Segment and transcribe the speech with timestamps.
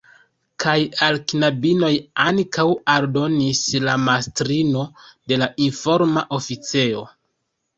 [0.61, 0.75] Kaj
[1.07, 1.91] al knabinoj
[2.23, 2.65] ankaŭ,
[2.95, 4.89] aldonis la mastrino
[5.33, 7.07] de la informa oficejo.